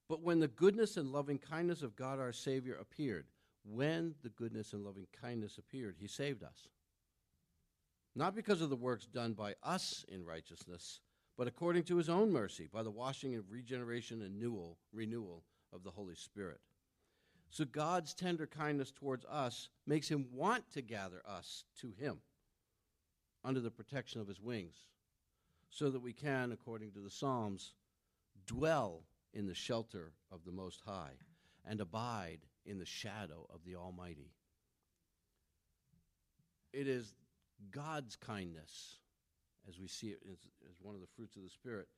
[0.09, 3.27] But when the goodness and loving kindness of God our Savior appeared,
[3.65, 6.69] when the goodness and loving kindness appeared, he saved us.
[8.15, 11.01] Not because of the works done by us in righteousness,
[11.39, 15.83] but according to his own mercy, by the washing of regeneration and renewal, renewal of
[15.83, 16.61] the Holy Spirit.
[17.51, 22.19] So God's tender kindness towards us makes him want to gather us to him
[23.45, 24.77] under the protection of his wings,
[25.71, 27.75] so that we can, according to the Psalms,
[28.47, 31.13] dwell in the shelter of the Most High
[31.65, 34.33] and abide in the shadow of the Almighty.
[36.73, 37.15] It is
[37.71, 38.97] God's kindness,
[39.69, 40.39] as we see it as,
[40.71, 41.89] as one of the fruits of the Spirit,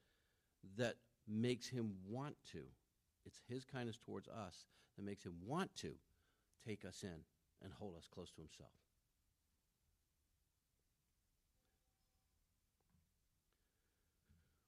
[0.77, 0.95] that
[1.29, 2.63] makes him want to.
[3.25, 5.93] It's his kindness towards us that makes him want to
[6.67, 7.25] take us in
[7.63, 8.71] and hold us close to himself.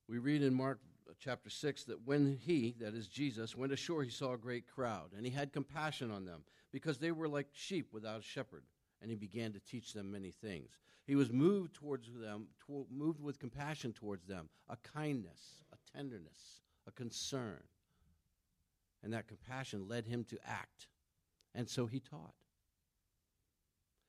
[0.09, 0.79] We read in Mark
[1.19, 5.11] chapter 6 that when he, that is Jesus, went ashore, he saw a great crowd,
[5.17, 6.43] and he had compassion on them,
[6.73, 8.65] because they were like sheep without a shepherd,
[9.01, 10.79] and he began to teach them many things.
[11.07, 12.49] He was moved towards them,
[12.91, 17.63] moved with compassion towards them, a kindness, a tenderness, a concern.
[19.03, 20.89] And that compassion led him to act.
[21.55, 22.35] And so he taught.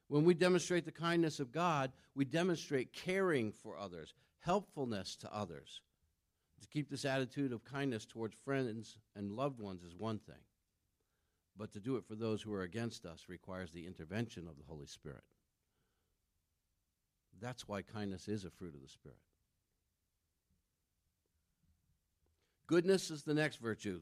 [0.08, 5.82] When we demonstrate the kindness of God, we demonstrate caring for others, helpfulness to others.
[6.62, 10.42] To keep this attitude of kindness towards friends and loved ones is one thing,
[11.56, 14.64] but to do it for those who are against us requires the intervention of the
[14.68, 15.24] Holy Spirit.
[17.40, 19.20] That's why kindness is a fruit of the Spirit.
[22.66, 24.02] Goodness is the next virtue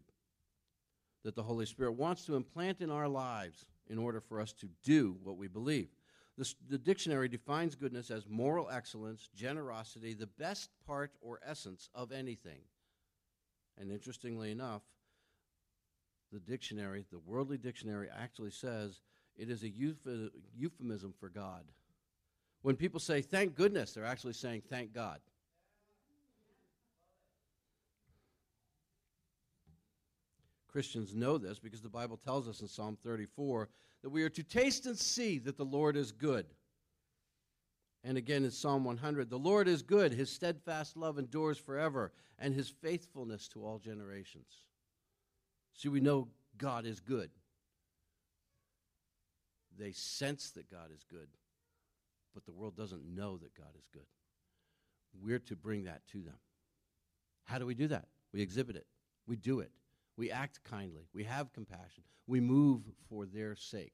[1.23, 4.69] that the Holy Spirit wants to implant in our lives in order for us to
[4.83, 5.89] do what we believe.
[6.38, 12.12] The, the, dictionary defines goodness as moral excellence, generosity, the best part or essence of
[12.12, 12.60] anything.
[13.78, 14.82] And interestingly enough,
[16.34, 19.02] the dictionary, the worldly dictionary, actually says
[19.38, 21.63] it is a euphemism for God.
[22.62, 25.19] When people say thank goodness, they're actually saying thank God.
[30.75, 33.69] Christians know this because the Bible tells us in Psalm 34
[34.03, 36.47] that we are to taste and see that the Lord is good.
[38.03, 42.53] And again in Psalm 100, the Lord is good, his steadfast love endures forever, and
[42.53, 44.65] his faithfulness to all generations.
[45.75, 47.29] See, we know God is good.
[49.79, 51.29] They sense that God is good,
[52.33, 54.07] but the world doesn't know that God is good.
[55.23, 56.35] We're to bring that to them.
[57.45, 58.09] How do we do that?
[58.33, 58.88] We exhibit it,
[59.25, 59.71] we do it.
[60.17, 61.08] We act kindly.
[61.13, 62.04] We have compassion.
[62.28, 63.93] We move for their sake.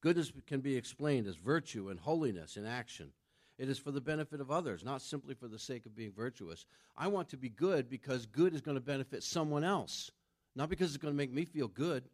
[0.00, 3.12] Goodness can be explained as virtue and holiness in action.
[3.58, 6.64] It is for the benefit of others, not simply for the sake of being virtuous.
[6.96, 10.10] I want to be good because good is going to benefit someone else,
[10.56, 12.08] not because it's going to make me feel good.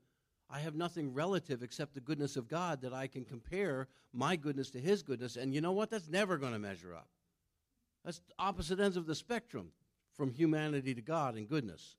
[0.51, 4.71] I have nothing relative except the goodness of God that I can compare my goodness
[4.71, 5.37] to His goodness.
[5.37, 5.91] And you know what?
[5.91, 7.09] That's never going to measure up.
[8.05, 9.71] That's opposite ends of the spectrum
[10.17, 11.97] from humanity to God and goodness.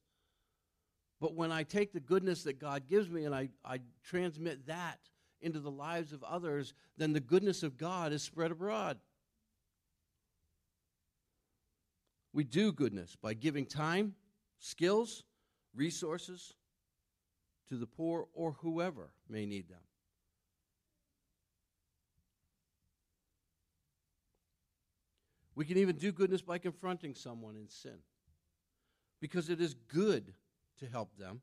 [1.20, 5.00] But when I take the goodness that God gives me and I, I transmit that
[5.42, 8.98] into the lives of others, then the goodness of God is spread abroad.
[12.34, 14.14] We do goodness by giving time,
[14.60, 15.24] skills,
[15.76, 16.54] resources
[17.70, 19.80] to the poor or whoever may need them.
[25.58, 27.98] We can even do goodness by confronting someone in sin
[29.20, 30.36] because it is good
[30.78, 31.42] to help them.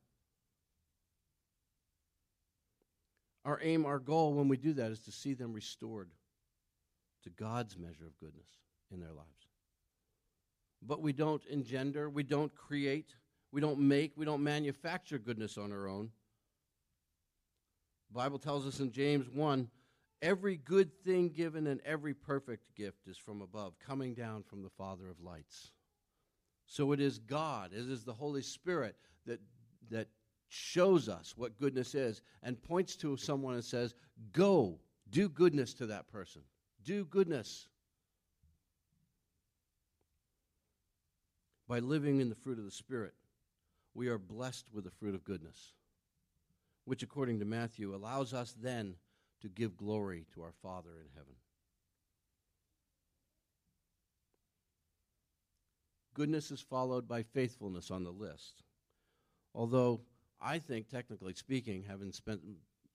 [3.44, 6.10] Our aim, our goal when we do that is to see them restored
[7.24, 8.46] to God's measure of goodness
[8.92, 9.48] in their lives.
[10.80, 13.16] But we don't engender, we don't create,
[13.50, 16.10] we don't make, we don't manufacture goodness on our own.
[18.12, 19.68] The Bible tells us in James 1
[20.24, 24.70] Every good thing given and every perfect gift is from above, coming down from the
[24.70, 25.72] Father of lights.
[26.66, 28.96] So it is God, it is the Holy Spirit
[29.26, 29.38] that,
[29.90, 30.08] that
[30.48, 33.94] shows us what goodness is and points to someone and says,
[34.32, 34.78] Go,
[35.10, 36.40] do goodness to that person.
[36.82, 37.66] Do goodness.
[41.68, 43.12] By living in the fruit of the Spirit,
[43.92, 45.74] we are blessed with the fruit of goodness,
[46.86, 48.94] which, according to Matthew, allows us then
[49.44, 51.34] to give glory to our Father in heaven.
[56.14, 58.62] Goodness is followed by faithfulness on the list.
[59.54, 60.00] Although
[60.40, 62.40] I think, technically speaking, having spent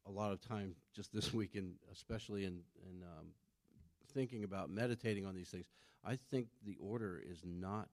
[0.07, 3.27] a lot of time just this week, and especially in, in um,
[4.15, 5.67] thinking about meditating on these things,
[6.03, 7.89] I think the order is not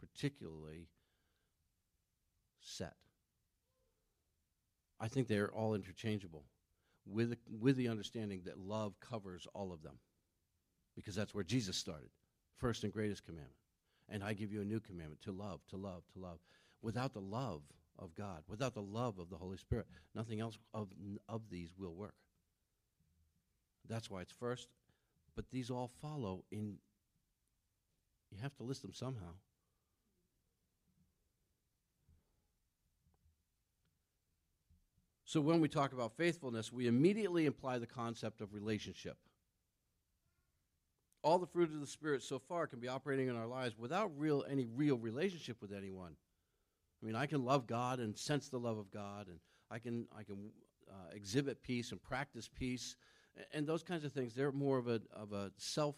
[0.00, 0.88] particularly
[2.60, 2.96] set.
[4.98, 6.42] I think they're all interchangeable
[7.06, 9.98] with, with the understanding that love covers all of them
[10.94, 12.10] because that's where Jesus started.
[12.56, 13.56] First and greatest commandment.
[14.08, 16.38] And I give you a new commandment to love, to love, to love.
[16.82, 17.62] Without the love
[17.98, 20.88] of God, without the love of the Holy Spirit, nothing else of,
[21.28, 22.14] of these will work.
[23.88, 24.68] That's why it's first.
[25.34, 26.76] But these all follow in,
[28.30, 29.34] you have to list them somehow.
[35.32, 39.16] So when we talk about faithfulness, we immediately imply the concept of relationship.
[41.22, 44.12] All the fruit of the Spirit so far can be operating in our lives without
[44.18, 46.16] real any real relationship with anyone.
[47.02, 49.38] I mean, I can love God and sense the love of God, and
[49.70, 50.50] I can I can
[50.86, 52.96] uh, exhibit peace and practice peace,
[53.34, 54.34] and, and those kinds of things.
[54.34, 55.96] They're more of a of a self,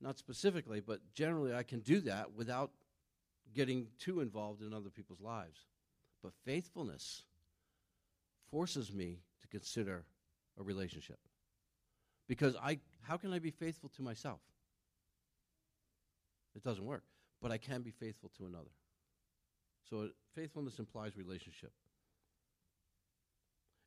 [0.00, 2.70] not specifically, but generally, I can do that without
[3.54, 5.66] getting too involved in other people's lives.
[6.22, 7.24] But faithfulness
[8.52, 10.04] forces me to consider
[10.60, 11.18] a relationship.
[12.28, 14.40] Because I how can I be faithful to myself?
[16.54, 17.02] It doesn't work.
[17.40, 18.70] But I can be faithful to another.
[19.90, 21.72] So uh, faithfulness implies relationship.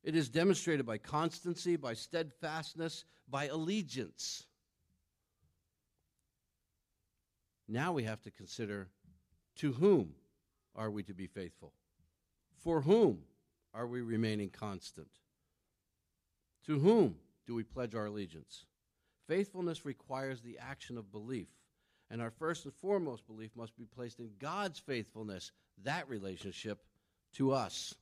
[0.04, 4.44] It is demonstrated by constancy, by steadfastness, by allegiance.
[7.66, 8.88] Now we have to consider
[9.56, 10.10] to whom
[10.74, 11.72] are we to be faithful?
[12.58, 13.20] For whom
[13.76, 15.08] are we remaining constant?
[16.66, 17.16] To whom
[17.46, 18.64] do we pledge our allegiance?
[19.28, 21.48] Faithfulness requires the action of belief,
[22.10, 25.52] and our first and foremost belief must be placed in God's faithfulness,
[25.84, 26.82] that relationship
[27.34, 27.94] to us.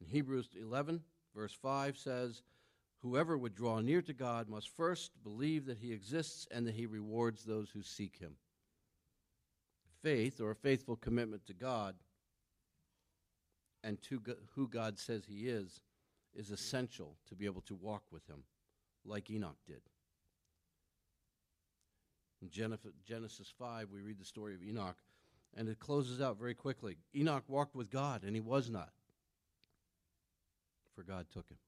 [0.00, 1.00] In Hebrews 11,
[1.34, 2.42] verse 5 says,
[3.02, 6.86] Whoever would draw near to God must first believe that he exists and that he
[6.86, 8.36] rewards those who seek him.
[10.02, 11.94] Faith, or a faithful commitment to God,
[13.86, 14.20] and to
[14.56, 15.80] who God says He is,
[16.34, 18.42] is essential to be able to walk with Him,
[19.04, 19.80] like Enoch did.
[22.42, 24.96] In Genesis 5, we read the story of Enoch,
[25.56, 26.96] and it closes out very quickly.
[27.14, 28.90] Enoch walked with God, and he was not,
[30.94, 31.58] for God took him.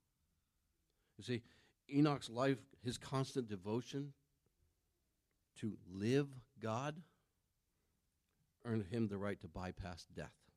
[1.18, 1.42] You see,
[1.94, 4.12] Enoch's life, his constant devotion
[5.60, 6.26] to live
[6.60, 6.96] God,
[8.64, 10.47] earned him the right to bypass death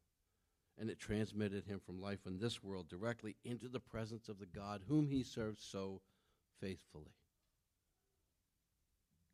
[0.80, 4.46] and it transmitted him from life in this world directly into the presence of the
[4.46, 6.02] God whom he served so
[6.60, 7.14] faithfully.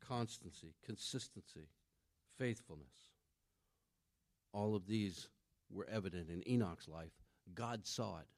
[0.06, 1.68] Constancy, consistency,
[2.38, 3.12] faithfulness.
[4.52, 5.28] All of these
[5.70, 7.12] were evident in Enoch's life.
[7.54, 8.28] God saw it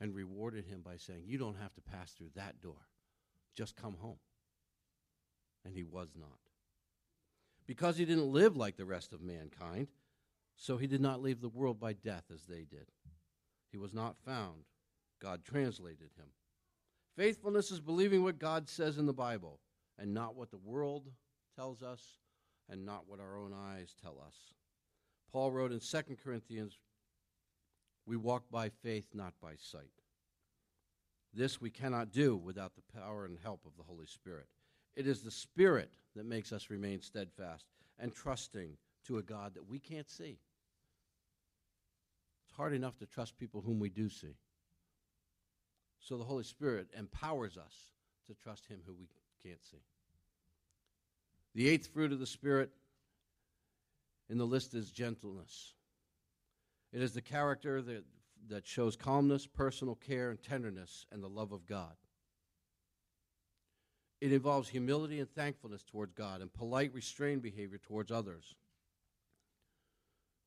[0.00, 2.88] and rewarded him by saying, You don't have to pass through that door.
[3.54, 4.18] Just come home.
[5.64, 6.38] And he was not.
[7.66, 9.88] Because he didn't live like the rest of mankind,
[10.56, 12.86] so he did not leave the world by death as they did.
[13.70, 14.64] He was not found.
[15.20, 16.26] God translated him.
[17.16, 19.60] Faithfulness is believing what God says in the Bible
[19.98, 21.10] and not what the world
[21.56, 22.18] tells us
[22.68, 24.34] and not what our own eyes tell us.
[25.32, 26.78] Paul wrote in 2 Corinthians,
[28.06, 29.90] We walk by faith, not by sight.
[31.32, 34.46] This we cannot do without the power and help of the Holy Spirit.
[34.94, 37.66] It is the Spirit that makes us remain steadfast
[37.98, 38.76] and trusting
[39.06, 40.38] to a God that we can't see.
[42.46, 44.36] It's hard enough to trust people whom we do see.
[46.00, 47.74] So the Holy Spirit empowers us
[48.26, 49.08] to trust Him who we
[49.42, 49.82] can't see.
[51.54, 52.70] The eighth fruit of the Spirit
[54.28, 55.74] in the list is gentleness.
[56.92, 58.04] It is the character that,
[58.48, 61.94] that shows calmness, personal care, and tenderness, and the love of God.
[64.20, 68.54] It involves humility and thankfulness towards God and polite, restrained behavior towards others.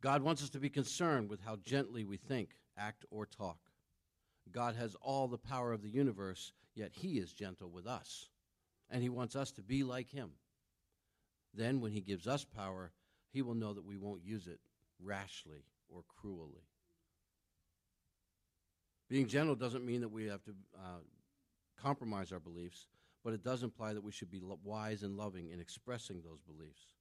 [0.02, 3.58] God wants us to be concerned with how gently we think, act, or talk.
[4.52, 8.30] God has all the power of the universe, yet He is gentle with us.
[8.90, 10.32] And He wants us to be like Him.
[11.54, 12.92] Then, when He gives us power,
[13.32, 14.60] He will know that we won't use it
[15.04, 16.68] rashly or cruelly.
[19.10, 21.00] Being gentle doesn't mean that we have to uh,
[21.82, 22.88] compromise our beliefs,
[23.24, 26.97] but it does imply that we should be wise and loving in expressing those beliefs.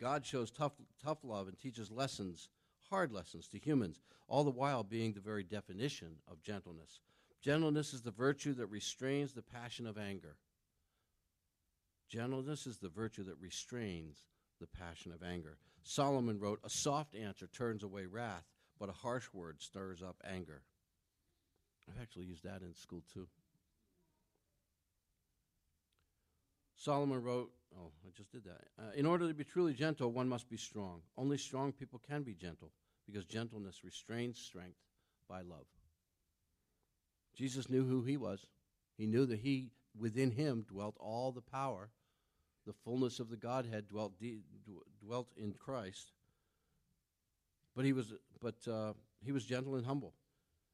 [0.00, 0.72] God shows tough,
[1.04, 2.48] tough love and teaches lessons,
[2.88, 7.00] hard lessons to humans, all the while being the very definition of gentleness.
[7.42, 10.36] Gentleness is the virtue that restrains the passion of anger.
[12.08, 14.24] Gentleness is the virtue that restrains
[14.60, 15.58] the passion of anger.
[15.82, 18.44] Solomon wrote, A soft answer turns away wrath,
[18.78, 20.62] but a harsh word stirs up anger.
[21.88, 23.28] I've actually used that in school too.
[26.80, 28.62] Solomon wrote, oh, I just did that.
[28.78, 31.02] Uh, in order to be truly gentle, one must be strong.
[31.18, 32.70] Only strong people can be gentle
[33.06, 34.78] because gentleness restrains strength
[35.28, 35.66] by love.
[37.36, 38.46] Jesus knew who he was.
[38.96, 41.90] He knew that he within him dwelt all the power,
[42.66, 44.40] the fullness of the Godhead dwelt de-
[45.04, 46.12] dwelt in Christ.
[47.76, 50.14] But he was but uh, he was gentle and humble.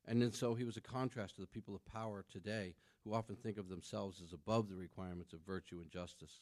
[0.07, 2.75] And then so he was a contrast to the people of power today
[3.07, 6.41] who often think of themselves as above the requirements of virtue and justice.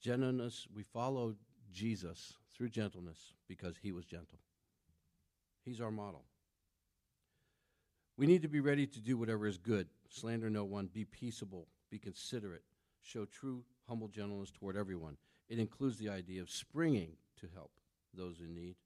[0.00, 1.34] Gentleness, we follow
[1.70, 4.38] Jesus through gentleness because he was gentle.
[5.64, 6.24] He's our model.
[8.16, 11.68] We need to be ready to do whatever is good, slander no one, be peaceable,
[11.90, 12.64] be considerate,
[13.02, 15.16] show true humble gentleness toward everyone.
[15.48, 17.70] It includes the idea of springing to help
[18.14, 18.76] those in need,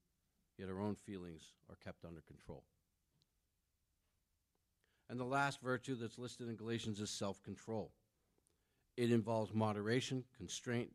[0.58, 2.64] yet our own feelings are kept under control.
[5.08, 7.92] And the last virtue that's listed in Galatians is self control.
[8.96, 10.90] It involves moderation, constraint,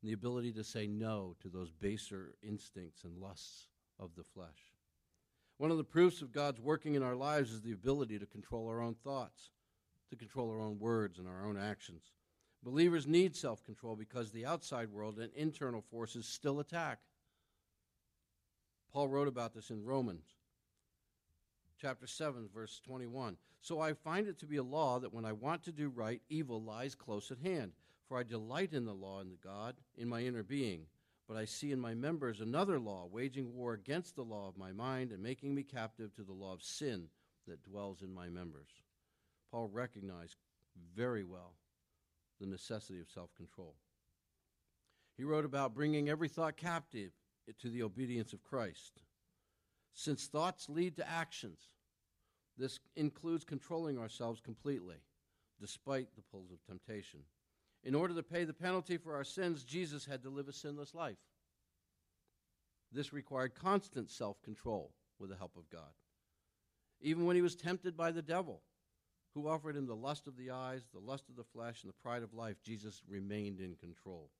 [0.00, 4.74] and the ability to say no to those baser instincts and lusts of the flesh.
[5.58, 8.68] One of the proofs of God's working in our lives is the ability to control
[8.68, 9.50] our own thoughts,
[10.08, 12.12] to control our own words and our own actions.
[12.62, 17.00] Believers need self control because the outside world and internal forces still attack.
[18.92, 20.39] Paul wrote about this in Romans
[21.80, 23.36] chapter 7, verse 21.
[23.60, 26.20] So I find it to be a law that when I want to do right,
[26.28, 27.72] evil lies close at hand.
[28.08, 30.86] For I delight in the law and the God in my inner being.
[31.28, 34.72] But I see in my members another law, waging war against the law of my
[34.72, 37.08] mind and making me captive to the law of sin
[37.46, 38.68] that dwells in my members.
[39.52, 40.36] Paul recognized
[40.96, 41.54] very well
[42.40, 43.76] the necessity of self control.
[45.16, 47.12] He wrote about bringing every thought captive
[47.60, 49.02] to the obedience of Christ.
[49.94, 51.68] Since thoughts lead to actions,
[52.56, 54.96] this includes controlling ourselves completely,
[55.60, 57.20] despite the pulls of temptation.
[57.82, 60.94] In order to pay the penalty for our sins, Jesus had to live a sinless
[60.94, 61.16] life.
[62.92, 65.92] This required constant self control with the help of God.
[67.00, 68.62] Even when he was tempted by the devil,
[69.34, 72.02] who offered him the lust of the eyes, the lust of the flesh, and the
[72.02, 74.30] pride of life, Jesus remained in control.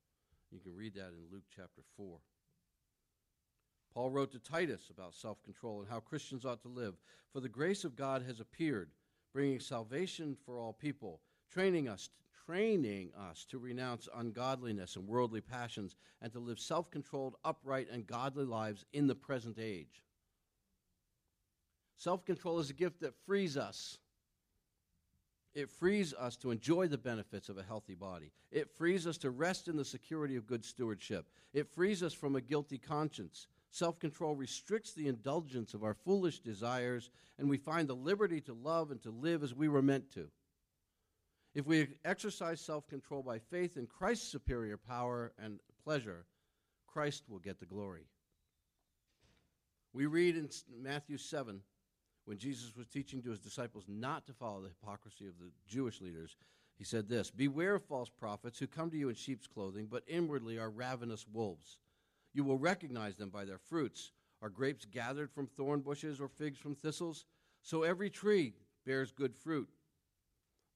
[0.51, 2.19] You can read that in Luke chapter 4.
[3.93, 6.95] Paul wrote to Titus about self control and how Christians ought to live.
[7.33, 8.91] For the grace of God has appeared,
[9.33, 11.21] bringing salvation for all people,
[11.51, 12.11] training us,
[12.47, 18.07] training us to renounce ungodliness and worldly passions, and to live self controlled, upright, and
[18.07, 20.05] godly lives in the present age.
[21.97, 23.99] Self control is a gift that frees us.
[25.53, 28.31] It frees us to enjoy the benefits of a healthy body.
[28.53, 31.27] It frees us to rest in the security of good stewardship.
[31.53, 33.49] It frees us from a guilty conscience.
[33.71, 38.53] Self control restricts the indulgence of our foolish desires, and we find the liberty to
[38.53, 40.29] love and to live as we were meant to.
[41.55, 46.27] If we exercise self control by faith in Christ's superior power and pleasure,
[46.87, 48.07] Christ will get the glory.
[49.93, 50.49] We read in
[50.81, 51.61] Matthew 7,
[52.25, 56.01] when Jesus was teaching to his disciples not to follow the hypocrisy of the Jewish
[56.01, 56.37] leaders,
[56.77, 60.05] he said this Beware of false prophets who come to you in sheep's clothing, but
[60.09, 61.79] inwardly are ravenous wolves.
[62.33, 64.13] You will recognize them by their fruits.
[64.43, 67.25] Are grapes gathered from thorn bushes or figs from thistles?
[67.63, 68.55] So every tree
[68.87, 69.69] bears good fruit.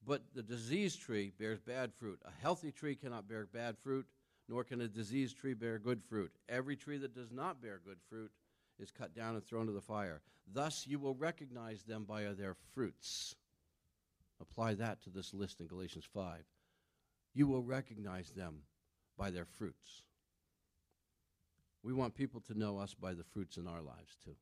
[0.07, 2.21] But the diseased tree bears bad fruit.
[2.27, 4.07] A healthy tree cannot bear bad fruit,
[4.49, 6.33] nor can a diseased tree bear good fruit.
[6.49, 8.31] Every tree that does not bear good fruit
[8.79, 10.21] is cut down and thrown to the fire.
[10.53, 13.35] Thus you will recognize them by their fruits.
[14.41, 16.45] Apply that to this list in Galatians 5.
[17.33, 18.59] You will recognize them
[19.17, 20.03] by their fruits.
[21.85, 24.35] We want people to know us by the fruits in our lives, too.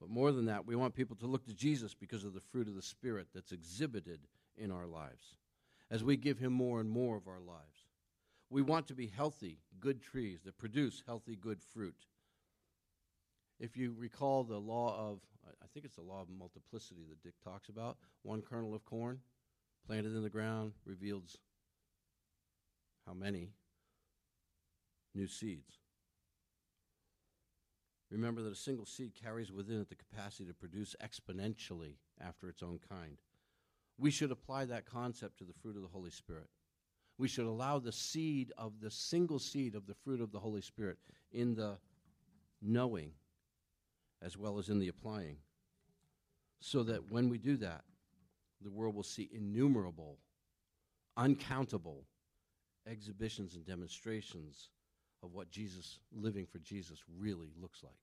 [0.00, 2.68] But more than that, we want people to look to Jesus because of the fruit
[2.68, 4.20] of the Spirit that's exhibited
[4.56, 5.36] in our lives
[5.90, 7.86] as we give Him more and more of our lives.
[8.48, 12.06] We want to be healthy, good trees that produce healthy, good fruit.
[13.60, 15.20] If you recall the law of,
[15.62, 19.20] I think it's the law of multiplicity that Dick talks about, one kernel of corn
[19.86, 21.36] planted in the ground reveals
[23.06, 23.50] how many
[25.14, 25.79] new seeds.
[28.10, 32.62] Remember that a single seed carries within it the capacity to produce exponentially after its
[32.62, 33.18] own kind.
[33.98, 36.48] We should apply that concept to the fruit of the Holy Spirit.
[37.18, 40.62] We should allow the seed of the single seed of the fruit of the Holy
[40.62, 40.98] Spirit
[41.32, 41.78] in the
[42.62, 43.12] knowing
[44.22, 45.36] as well as in the applying.
[46.60, 47.84] So that when we do that,
[48.62, 50.18] the world will see innumerable,
[51.16, 52.04] uncountable
[52.86, 54.68] exhibitions and demonstrations
[55.22, 57.94] of what Jesus, living for Jesus, really looks like.